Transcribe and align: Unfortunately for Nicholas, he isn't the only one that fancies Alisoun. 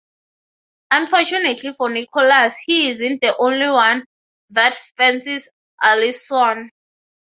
Unfortunately 0.89 1.73
for 1.73 1.87
Nicholas, 1.91 2.55
he 2.65 2.89
isn't 2.89 3.21
the 3.21 3.37
only 3.37 3.69
one 3.69 4.03
that 4.49 4.73
fancies 4.97 5.47
Alisoun. 5.83 6.69